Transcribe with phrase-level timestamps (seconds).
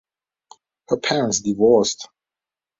[0.89, 2.09] Her parents divorced.